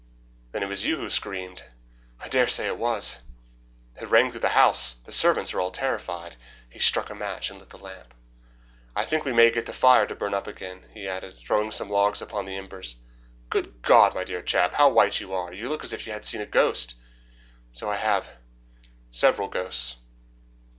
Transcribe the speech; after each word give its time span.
"Then 0.51 0.63
it 0.63 0.67
was 0.67 0.83
you 0.83 0.97
who 0.97 1.09
screamed?" 1.11 1.61
"I 2.19 2.27
dare 2.27 2.47
say 2.47 2.65
it 2.65 2.79
was." 2.79 3.19
"It 4.01 4.09
rang 4.09 4.31
through 4.31 4.39
the 4.39 4.49
house. 4.57 4.95
The 5.05 5.11
servants 5.11 5.53
are 5.53 5.61
all 5.61 5.69
terrified." 5.69 6.37
He 6.67 6.79
struck 6.79 7.11
a 7.11 7.13
match 7.13 7.51
and 7.51 7.59
lit 7.59 7.69
the 7.69 7.77
lamp. 7.77 8.15
"I 8.95 9.05
think 9.05 9.25
we 9.25 9.31
may 9.31 9.51
get 9.51 9.67
the 9.67 9.73
fire 9.73 10.07
to 10.07 10.15
burn 10.15 10.33
up 10.33 10.47
again," 10.47 10.87
he 10.95 11.07
added, 11.07 11.37
throwing 11.37 11.69
some 11.69 11.91
logs 11.91 12.19
upon 12.19 12.45
the 12.45 12.57
embers. 12.57 12.95
"Good 13.51 13.83
God, 13.83 14.15
my 14.15 14.23
dear 14.23 14.41
chap, 14.41 14.73
how 14.73 14.89
white 14.89 15.19
you 15.19 15.33
are! 15.33 15.53
You 15.53 15.69
look 15.69 15.83
as 15.83 15.93
if 15.93 16.07
you 16.07 16.13
had 16.13 16.25
seen 16.25 16.41
a 16.41 16.47
ghost." 16.47 16.95
"So 17.71 17.87
I 17.87 17.97
have 17.97 18.27
several 19.11 19.49
ghosts." 19.49 19.97